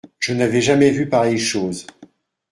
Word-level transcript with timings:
Je 0.17 0.33
n’avais 0.33 0.61
jamais 0.61 0.89
vu 0.89 1.07
pareille 1.07 1.37
chose. 1.37 1.85